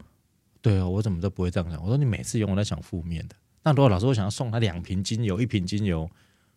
[0.61, 6.11] 对哦，我怎么都不会这样想。”我说：“你每次用我在想负面的。”那如果老师我想要送他两瓶精油，一瓶精油，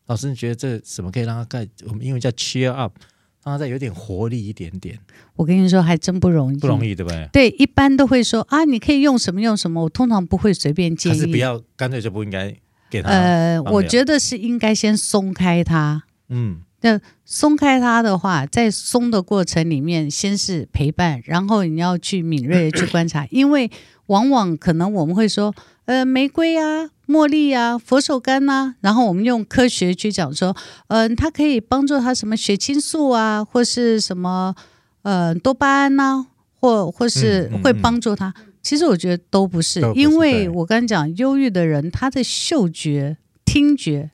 [0.07, 1.67] 老师你觉得这什么可以让他盖？
[1.87, 2.97] 我们英文叫 cheer up，
[3.43, 4.97] 让他再有点活力一点点。
[5.35, 7.29] 我跟你说，还真不容易，不容易，对不对？
[7.31, 9.83] 对，一般都会说啊，你可以用什么用什么。
[9.83, 12.55] 我通常不会随便建议，还是不要，干脆就不应该
[12.89, 13.09] 给他。
[13.09, 16.05] 呃，我觉得是应该先松开他。
[16.29, 16.63] 嗯。
[16.81, 23.71] 那松开它的话，在松的过程里面，先是陪伴，然后你要去敏锐的去观察，因为
[24.07, 25.53] 往往可能我们会说，
[25.85, 30.55] 呃，玫瑰啊、茉莉啊、佛手柑呐、啊，然后我们用科学去讲说，
[30.89, 34.53] 嗯、呃，它可以帮助他什么血清素啊，或是什么
[35.01, 36.27] 呃多巴胺呐、啊，
[36.59, 38.31] 或或是会帮助他。
[38.61, 44.11] 其实我觉得都不是，因为我刚才讲，忧郁的人他的嗅觉、听觉。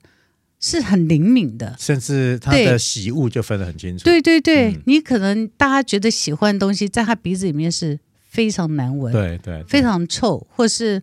[0.61, 4.03] 是很灵敏的，甚至他的喜恶就分得很清楚。
[4.03, 10.45] 对对对，嗯、你可能大家觉得喜欢的东西，在他鼻子里面是非常难闻，对对，对，非常臭。
[10.55, 11.01] 或是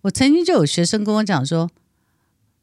[0.00, 1.70] 我曾经就有学生跟我讲说，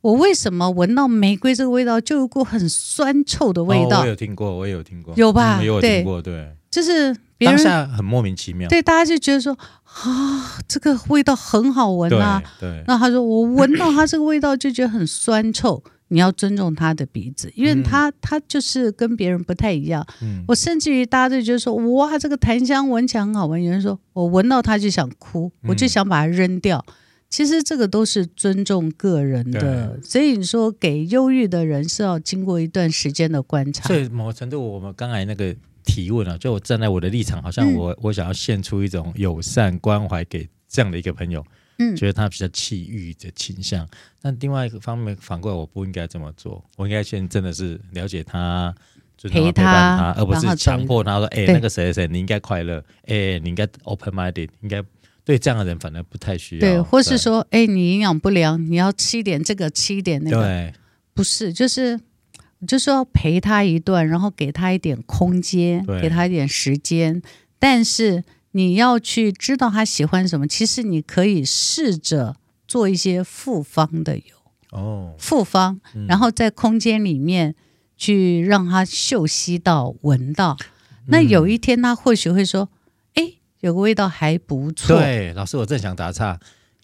[0.02, 4.00] 我为什么闻到玫瑰这个味道就有股很酸臭的味道？
[4.00, 5.60] 哦、我有听过，我也有听过，有吧？
[5.62, 12.70] 嗯、有听过，对，对就是别人当下很莫名其妙，对，大家就觉得说啊，这个味道很好闻啊，对。
[12.70, 15.82] 对那他说我闻到它这个味道就觉得很酸臭。
[16.10, 20.06] 你要尊重他的鼻子，因为他、嗯、他就是跟别人不太一样。
[20.22, 23.62] 嗯、我甚至于大家都觉得说，哇，这个檀香闻起来很好闻。
[23.62, 26.84] 有人说我闻到它就想哭，我就想把它扔掉。
[26.88, 26.94] 嗯、
[27.30, 30.00] 其实这个都是尊重个人的。
[30.04, 33.88] 所以你说给忧郁的人是要经过一段时间的观察。
[33.88, 41.44] 所以某程度，我们刚才那个提问啊，就我站在我的立场，好像我、嗯、我想要献出一种友善关怀给这样的一个朋友。
[41.78, 43.88] 嗯，觉得他比较气郁的倾向，
[44.22, 48.74] 但另外一个方面反过来，我不应该这么做，我应该先真的是了解他，
[49.18, 54.82] 就陪伴他，而不是强迫他说：“哎、欸，那个谁谁谁，你应该快乐，哎、欸，你应该 open minded，应该
[55.24, 56.62] 对这样的人反而不太需要。
[56.62, 60.44] 对，或是说，哎，你营养不良，你要吃一点这个，吃一点那个。
[60.44, 60.74] 对，
[61.14, 62.00] 不是，就是
[62.68, 67.22] 就是要陪他一段，然后给他一点空间，给他一点时间。
[67.58, 68.24] 但是
[68.56, 72.36] 你要去知道他喜欢什么，其实你可以试着
[72.68, 74.24] 做一些复方的油
[74.72, 77.54] 哦，复方，然后在空间里面
[77.96, 80.58] 去让他嗅吸到、闻到。
[81.08, 82.70] 那有一天他或许会说。
[83.62, 84.96] 有个味道还不错。
[84.96, 86.34] 对，老师，我正想打岔，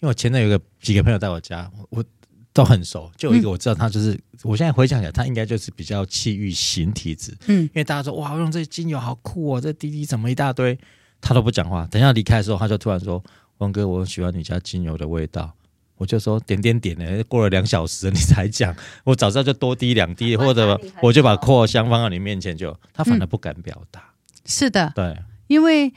[0.00, 2.04] 为我前阵有个几个朋友在我家，我
[2.52, 7.32] 都很熟，就有一个我知道他就是，嗯、我现在回想起来，他应该就是比较气郁型体质。
[7.46, 10.76] 嗯，因为大家说哇，用这些精油好酷哦，这滴滴怎么一大堆，
[11.22, 11.86] 他都不讲话。
[11.90, 13.24] 等一下离开的时候，他就突然说
[13.56, 15.50] ：“王哥，我喜欢你家精油的味道。”
[15.96, 24.00] 我就说点点点的，过了两小时你才讲， 我早知道就多滴两滴，或者我就把扩香放到你面前就，他反而不敢表达。
[24.00, 25.94] 嗯、是的，对，因为。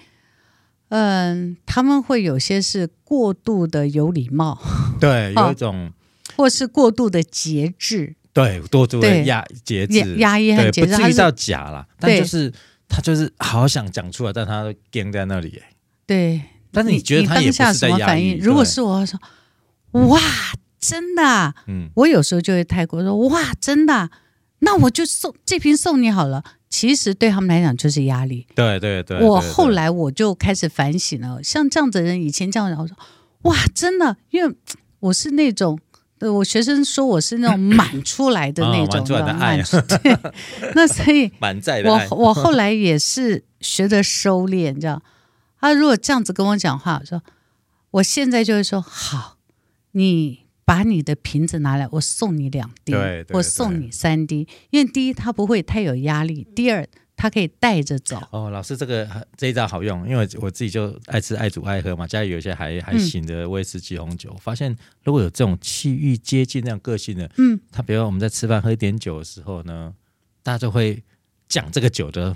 [0.90, 4.62] 嗯，他们会有些是过度的有礼貌，
[5.00, 5.92] 对， 有一种，
[6.38, 12.54] 或是过度的节制，对，过度的压节制，压抑和节制，不至于到假了，但就是
[12.88, 15.62] 他就是好想讲出来，但他都僵在那里，
[16.06, 16.42] 对。
[16.72, 18.32] 但是你觉得他也不是在压抑？
[18.32, 19.18] 如果是我说，
[19.92, 20.20] 哇，
[20.78, 24.10] 真的，嗯，我有时候就会太过说，哇，真的，
[24.60, 26.44] 那我就送这瓶送你好了。
[26.70, 28.46] 其实对他们来讲就是压力。
[28.54, 32.98] 对对对，我后来我就开始反省了，像这样子的人，以前这样子，我说
[33.44, 34.54] 哇，真的，因为
[35.00, 35.80] 我是那种，
[36.20, 40.18] 我学生说我是那种满出来的那种的爱，对，
[40.74, 42.08] 那所以 满载的爱。
[42.10, 45.02] 我我后来也是学着收敛，你知道，
[45.60, 47.22] 他如果这样子跟我讲话，我说
[47.92, 49.38] 我现在就会说好，
[49.92, 50.46] 你。
[50.68, 52.92] 把你的瓶子拿来，我送你两滴，
[53.34, 56.84] 我送你三滴，因为第一它不会太有压力，第二
[57.16, 58.22] 它可以带着走。
[58.32, 69.94] 哦，老师这个这一招好用，因为我自己就爱吃、爱煮、爱喝嘛，家里有一些还还行的威士忌红酒，嗯、发现如果有这种气郁接近那样个性的，嗯，他比如说我们在吃饭喝一点酒的时候呢，
[70.44, 71.02] 大家就会
[71.48, 72.36] 讲这个酒的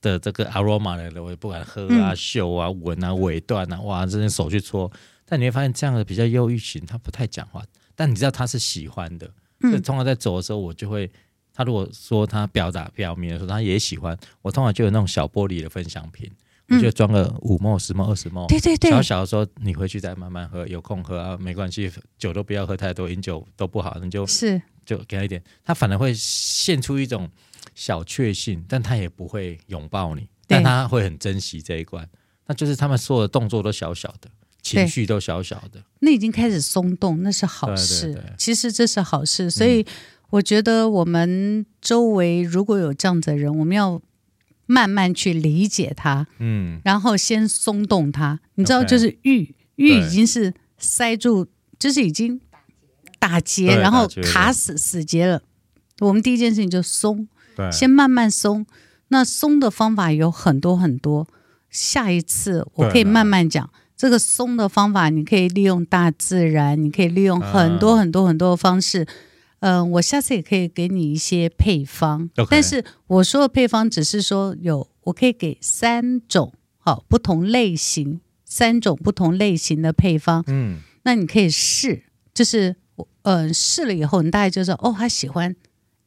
[0.00, 4.90] 的这个 aroma 的，我也不敢喝啊、嗅啊、闻啊、尾段啊，哇，这些手去搓。
[5.26, 7.64] 但你会发现，这样的比较忧郁型，他不太讲话。
[7.96, 9.26] 但你知道他是喜欢的，
[9.62, 11.10] 所以通常在走的时候，我就会，
[11.54, 16.30] 他如果说他表达表明的时候，他也喜欢，我通常就有那种小玻璃的分享瓶，
[16.68, 27.30] 我就装个五毫、十毫、二十毫，对对对，小小的时候你回去再慢慢喝，有空喝啊，没关系，酒都不要喝太多，饮酒都不好，你就是就给他一点，他反而会现出一种
[27.74, 32.08] 小确幸，但他也不会拥抱你，但他会很珍惜这一关，
[32.46, 34.28] 那就是他们所有的动作都小小的。
[34.64, 38.18] 情绪都小小的，那已经开始松动，那是好事。
[38.38, 39.84] 其实这是好事，所以
[40.34, 44.02] 我觉得我们周围如果有这样子的人，我们要
[44.66, 48.40] 慢慢去理解他，嗯，然后先松动他。
[48.56, 51.46] 你知道，就是郁郁已经是塞住，
[51.78, 52.40] 就是已经
[53.20, 55.40] 打结，然后卡死死结了。
[56.00, 57.28] 我们第一件事情就松，
[57.70, 58.66] 先慢慢松。
[59.08, 61.28] 那松的方法有很多很多，
[61.70, 63.70] 下一次我可以慢慢讲。
[63.96, 69.04] 这个松的方法，你可以利用大自然，你可以利用很多很多很多的方式。
[69.04, 69.08] 嗯、
[69.64, 72.28] 呃，我下次也可以给你一些配方。
[72.36, 72.48] Okay.
[72.50, 80.44] 但是我说的配方只是说有，我可以给三种好不同类型，三种不同类型的配方。
[80.48, 82.02] 嗯，那你可以试，
[82.34, 82.76] 就是
[83.22, 85.56] 嗯、呃，试了以后，你大概就知道哦，他喜欢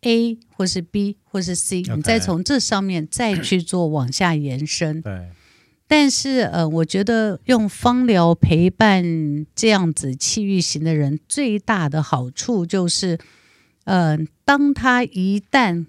[0.02, 1.96] A 或是 B 或是 C，Okay.
[1.96, 5.02] 你再从这上面再去做往下延伸。
[5.02, 5.32] 对。
[5.88, 13.18] 但是，呃，我觉得用芳疗陪伴这样子气郁型的人，最大的好处就是，
[13.88, 15.86] 呃，当他一旦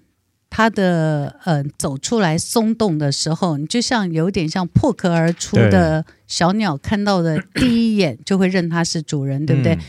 [0.49, 9.73] 他的呃走出来松动的时候，你就像有点像破壳而出的小鸟，看到的第一眼就会认他是主人，对不对？
[9.73, 9.79] 嗯、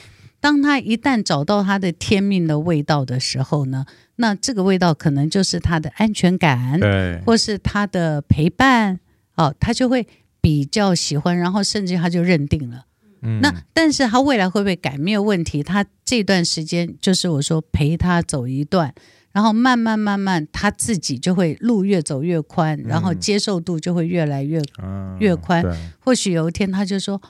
[0.40, 9.01] 当他一旦找到他的天命的味道的时候呢，那这个味道可能就是他的安全感，对，或是他的陪伴。
[9.37, 10.07] 哦，他就会
[10.42, 12.85] 比较喜欢，然后甚至他就认定了。
[13.22, 14.96] 嗯，那但是他未来会不会改？
[14.98, 15.62] 没有问题。
[15.62, 18.94] 他这段时间就是我说陪他走一段，
[19.33, 25.64] 然后慢慢慢慢他自己就会路越走越宽，嗯、然后接受度就会越来越、嗯、越宽。
[25.98, 27.21] 或许有一天他就说，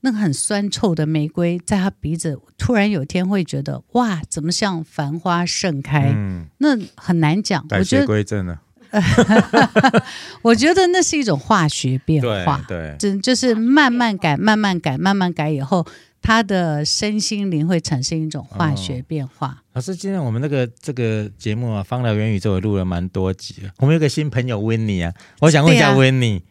[0.00, 6.12] 那个很酸臭的玫瑰在他鼻子，突然有一天会觉得哇，怎么像繁花盛开？
[6.14, 7.64] 嗯、那很难讲。
[7.70, 8.65] 我觉得。
[10.42, 15.86] 我觉得那是一种化学变化，对，就就是慢慢改，慢慢改，慢慢改以后，
[16.22, 19.48] 他的身心灵会产生一种化学变化。
[19.48, 23.70] 哦、老师，今天我们那个这个节目啊，芳疗元宇宙也录了蛮多集了。
[23.78, 26.42] 我们有个新朋友温妮啊，我想问一下温妮，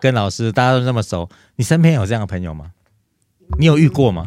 [0.00, 2.72] 跟老师大家都这么熟，你身边有这样的朋友吗？
[3.58, 4.24] 你有遇过吗？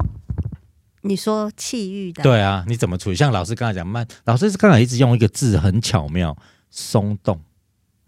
[1.01, 2.23] 你说气郁的？
[2.23, 3.15] 对啊，你怎么处理？
[3.15, 6.35] 像老师刚才讲慢，老师是刚才一直用一个字很巧妙，
[6.71, 7.39] 松动，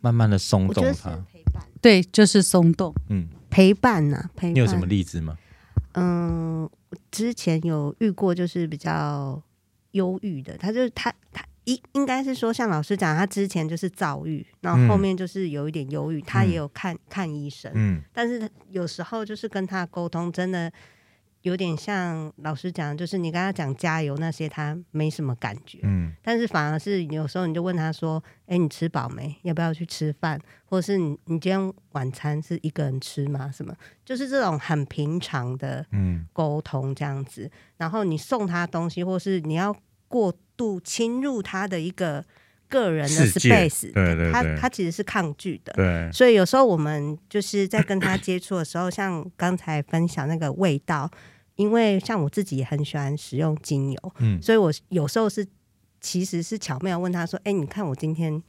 [0.01, 1.17] 慢慢的松动它。
[1.81, 2.93] 对，就是松动。
[3.09, 4.55] 嗯，陪伴呐、啊，陪伴。
[4.55, 5.37] 你有什么例子吗？
[5.93, 6.69] 嗯，
[7.11, 9.41] 之前有遇过，就是比较
[9.91, 20.71] 忧郁的，他就是他他应应该是说，像老师讲，他之前就是躁郁，然后后面就是有一点忧郁，嗯、他也有看看医生，嗯，但是有时候就是跟他沟通，真的。
[21.43, 25.79] 有点像老师讲，就是你跟他讲加油那些，他没什么感觉。
[25.83, 29.35] 嗯，但是反而是有时候你就问他说：“哎，你吃饱没？
[29.43, 30.39] 要不要去吃饭？
[30.65, 33.49] 或者是你你今天晚餐是一个人吃吗？
[33.51, 33.73] 什么？
[34.03, 35.85] 就是这种很平常的
[36.33, 37.49] 沟通这样子。
[37.77, 39.73] 然后你送他东西，或是你要
[40.07, 42.25] 过度侵入他的一个
[42.69, 45.73] 个人的 space，对对对，他他其实是抗拒的。
[45.73, 51.09] 对，所以有时候我们就是在跟他接触的时候，像刚才分享那个味道。
[51.57, 55.43] 因为像我自己也很喜欢使用精油，嗯，所以我有时候是
[55.99, 58.39] 其实是巧妙问他说：“哎，你看我今天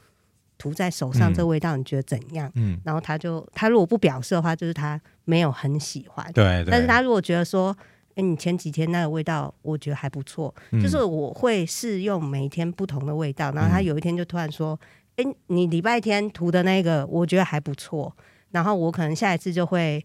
[0.58, 6.70] 涂在手上这味道，你觉得怎样？”嗯，然后他就他如果不表示的话，就是他没有很喜欢，对，对。
[6.70, 7.74] 但是他如果觉得说
[8.18, 10.54] ：“哎，你前几天那个味道，我觉得还不错。
[10.72, 14.78] 嗯”就是我会试用每一天不同的味道，然后他有一天就突然说
[15.16, 18.14] ：“哎，你礼拜天涂的那个，我觉得还不错。”
[18.50, 20.04] 然后我可能下一次就会。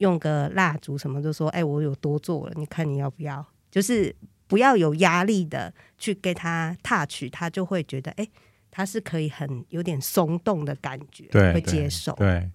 [0.00, 3.46] 用个蜡烛什么，就说：“哎、欸，我有多做了，你看你要不要？
[3.70, 8.30] 就是不要有压力的去给他 touch，他就会觉得，哎、欸，
[8.70, 12.48] 他是可以很有点松动的感觉，会接受。”对。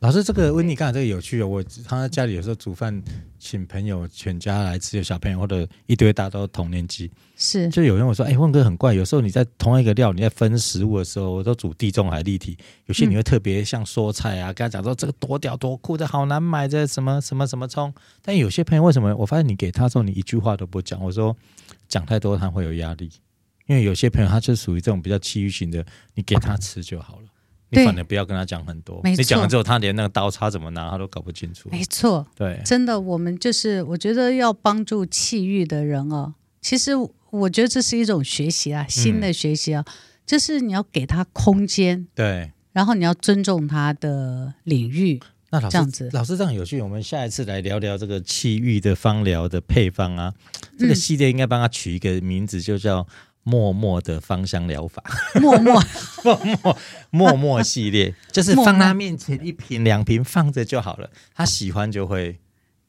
[0.00, 1.48] 老师，这个温妮刚才这个有趣哦。
[1.48, 3.02] 我他在家里有时候煮饭，
[3.36, 17.92] 请朋友全家来吃，有小朋友或者一堆大家都同年纪，是就有人我说，哎，问哥很怪，有时候你在同一个料，你在分食物的时候，我都煮地中海立体，有些你会特别像说菜啊，跟他讲说这个多屌多酷的，好难买这什么什么什么葱。
[18.22, 19.12] 但有些朋友为什么？
[19.16, 21.02] 我发现你给他之后，你一句话都不讲。
[21.02, 21.36] 我说
[21.88, 23.10] 讲太多他会有压力，
[23.66, 25.84] 因为有些朋友他就属于这种比较气郁型的，
[26.14, 27.27] 你给他吃就好了。
[27.70, 31.68] 你反正不要跟他讲很多，你讲了之后，他连那个刀叉怎么拿他都搞不清楚。
[31.70, 36.32] 没错，对，真的，我们就是我觉得要帮助气郁的人哦。
[36.62, 36.92] 其实
[37.30, 39.92] 我觉得这是一种学习啊，新的学习啊，嗯、
[40.24, 45.20] 就是你要给他空间，对，然后你要尊重他的领域。
[45.50, 50.32] 那老师这样子，老师这样有趣，我们下一次来聊聊这个气郁的方疗的配方啊。
[50.78, 53.06] 这个系列应该帮他取一个名字，就叫。
[53.48, 55.02] 默默的芳香疗法，
[55.40, 55.82] 默默。
[56.24, 56.78] 默默
[57.10, 62.38] 默默系列， 就是放他面前一瓶两瓶放着就好了，他喜欢就会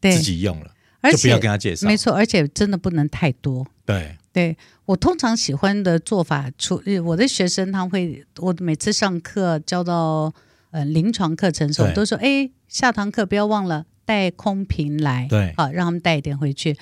[0.01, 0.71] 自己用了，
[1.11, 1.87] 就不要跟他介绍。
[1.87, 3.65] 没错，而且真的不能太多。
[3.85, 10.33] 对，对我通常喜欢的做法，除我的学生他会，我每次上课教到
[10.71, 16.75] 呃临床课程的时候，都说哎，下堂课不要忘了带空瓶来，对，好让他们带一点回去。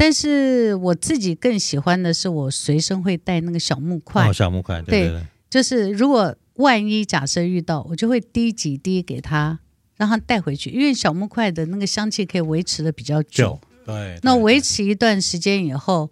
[0.00, 4.28] 但是我自己更喜欢的是，我随身会带那个小木块。
[4.28, 9.58] 哦，小木块，对，对，对，就是如果万一假设遇到，我就会滴几滴给他，
[9.96, 13.58] 让他带回去，因为小木块的那个香气可以维持的比较久。
[13.84, 16.08] 对，对，那维持一段时间以后，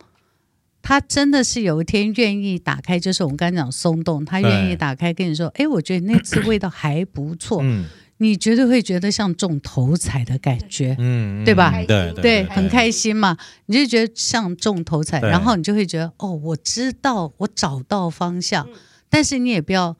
[0.82, 7.84] 他真的是有一天愿意打开，就是我们刚才讲松动，他愿意打开跟你说：“哎，我觉得那次味道还不错。”嗯。
[8.18, 11.70] 你绝对会觉得像中头彩的感觉，嗯，对吧？
[11.86, 13.36] 对对，对，很开心嘛，
[13.66, 18.66] 你就觉得像中头彩，然后你就会觉得哦，我知道，我找到方向，
[19.10, 19.96] 但是你也不要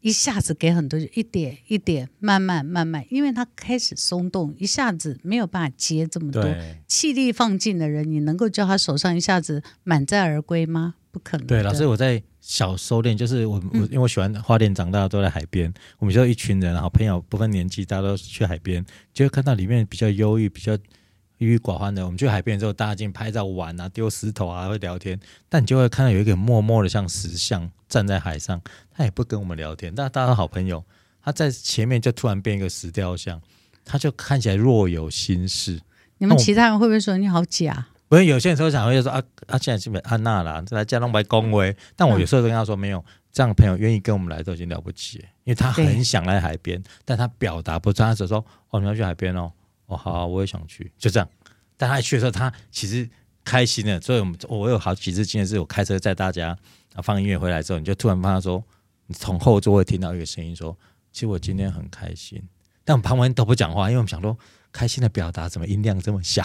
[0.00, 6.42] 一下子给很多，一点一点，慢慢慢慢，因为他开始松动，一下子没有办法接这么多，
[6.86, 10.94] 气力放尽的人，你能够叫他手上一下子满载而归吗？
[11.10, 11.46] 不可能。
[11.46, 12.22] 对，老师，我在。
[12.42, 18.82] 小收敛就是我我因为我喜欢花店长大都在海边，嗯、我们就一群人，然后朋友不分年纪，大家都去海边，
[19.12, 20.72] 就会看到里面比较忧郁、比较
[21.36, 22.02] 郁郁寡欢的。
[22.02, 25.20] 我们去海边之后，大家进拍照玩啊，丢石头啊，会聊天。
[25.50, 28.58] 但你就会看到有一个默默的像石像站在海上，
[28.90, 30.82] 他也不跟我们聊天，但大家都好朋友。
[31.22, 33.38] 他在前面就突然变一个石雕像，
[33.84, 35.78] 他就看起来若有心事。
[36.16, 37.88] 你们其他人会不会说你好假？
[38.10, 41.74] 不是有些人说想会说啊啊，现在基本安娜啦，来加弄白恭维。
[41.94, 49.52] 但我有时候跟他说没有，这样的朋友愿意跟我们来都已经了不起，因为他很想来海边，但他表达不出，他只说哦，你要去海边哦，
[49.86, 51.28] 哦好啊，我也想去，就这样。
[51.76, 53.08] 但他一去的时候，他其实
[53.44, 54.00] 开心的。
[54.00, 56.58] 所以我们我有好几次经验是我开车载大家
[57.04, 58.60] 放音乐回来之后，你就突然发现说，
[59.06, 60.76] 你从后座会听到一个声音说，
[61.12, 62.42] 其实我今天很开心。
[62.84, 64.36] 但我们旁边都不讲话，因为我们想说。
[64.72, 66.44] 开心的表达怎么音量这么小？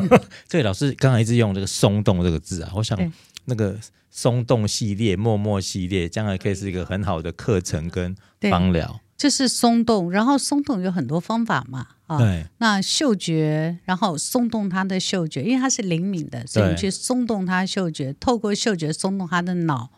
[0.46, 2.98] 这位老师刚才一直用这个“松动”这个字啊，我想
[3.46, 3.74] 那个
[4.12, 9.00] “松动”系列、“默默”系列，将来可以是一个很好的课程跟芳疗。
[9.16, 19.88] 就是松动，然后松动有很多方法嘛，啊，对，那嗅觉，然后松动他的嗅觉，因为他是灵敏的，所以你去松动它嗅觉，透过嗅觉松动他的脑，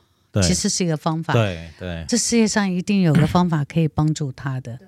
[0.43, 1.33] 其实是一个方法。
[1.33, 4.79] 对对，这世界上一定有个方法可以帮助他的，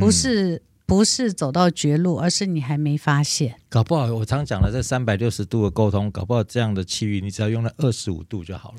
[0.00, 3.56] 不是不是走到绝路，而是你还没发现。
[3.68, 8.76] 搞不好我常讲的这三百六十度的沟通，搞不好这样的气域，你只要用了二十五度就好了。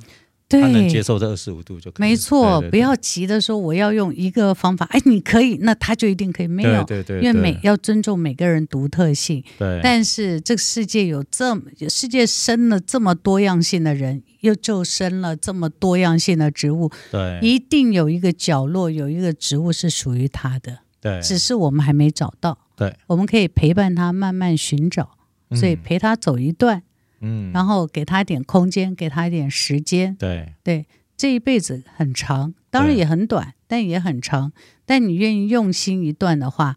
[0.48, 2.08] 对，他能接受这二十五度就可以。
[2.08, 6.48] 没错，对对对，不要急的说我要用一个方法，哎，你可以，那他就一定可以。
[6.48, 9.44] 没有，对对对，因为每要尊重每个人独特性。
[9.58, 9.80] 对。
[9.84, 16.92] 但是这个世界有这么，世界生了这么多样性的人，又就生了这么多样性的植物。
[17.12, 17.40] 对。
[17.42, 20.82] 一定有一个角落有一个植物是属于他的。
[21.06, 21.22] 对。
[21.22, 22.58] 只是我们还没找到。
[22.76, 22.98] 对。
[23.06, 25.18] 我们可以陪伴他慢慢寻找，
[25.52, 26.82] 所以陪他走一段。
[27.22, 27.52] 嗯。
[27.54, 30.16] 然后给他一点空间，给他一点时间。
[30.16, 30.54] 对。
[30.64, 30.88] 对。
[31.16, 34.52] 这一辈子很长，当然也很短，但也很长。
[34.86, 36.76] 但你愿意用心一段的话，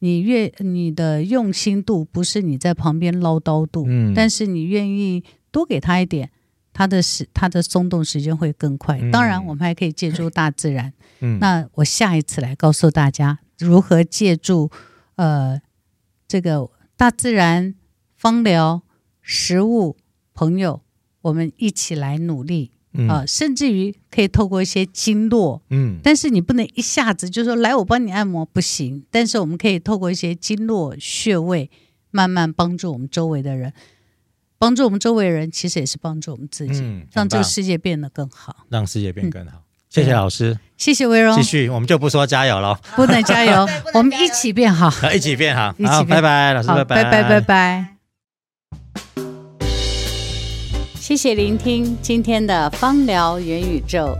[0.00, 5.22] 你越你的用心度不是你在旁边唠叨度，嗯，但是你愿意
[5.52, 6.30] 多给他一点，
[6.72, 9.00] 他的时他的松动时间会更快。
[9.12, 10.92] 当然，我们还可以借助大自然。
[11.20, 14.70] 嗯，那我下一次来告诉大家如何借助
[15.16, 15.60] 呃
[16.28, 17.74] 这个大自然、
[18.16, 18.82] 芳疗、
[19.20, 19.96] 食物、
[20.34, 20.82] 朋友，
[21.22, 22.72] 我们一起来努力。
[23.10, 28.42] 啊、呃，甚至于可以透过一些经络，嗯，但是你不能一下子就说来我帮你按摩。
[28.46, 31.70] 不行，但是我们可以透过一些经络穴位，
[32.10, 33.74] 慢慢帮助我们周围的人，
[34.56, 39.58] 帮助我们周围的人，其实也是帮助我们自己，嗯、让这个世界变得更好，让世界变更好。
[39.58, 39.65] 嗯、
[39.96, 45.90] 谢谢老师，谢谢薇蓉，继续，我们就不说加油了， 不能加油，我们一起变好，一起变好， 一起变。
[45.90, 47.86] 好，拜拜，老师，拜拜，拜拜，拜拜。
[51.00, 54.14] 谢谢聆听今天的芳疗元宇宙，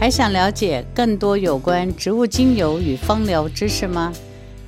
[0.00, 4.12] 还想了解更多有关植物精油与芳疗知识吗？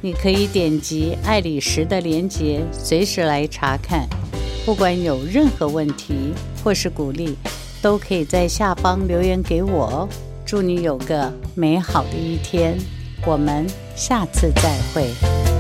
[0.01, 4.07] 你可以点击爱理石的连接，随时来查看。
[4.65, 6.33] 不管有任何问题
[6.63, 7.37] 或是鼓励，
[7.83, 10.09] 都可以在下方留言给我哦。
[10.47, 12.79] 祝你有个美好的一天，
[13.27, 13.67] 我们
[13.97, 15.56] 下次再会。